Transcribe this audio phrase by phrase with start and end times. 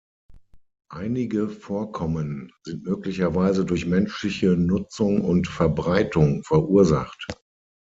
[0.89, 7.27] Einige Vorkommen sind möglicherweise durch menschliche Nutzung und Verbreitung verursacht.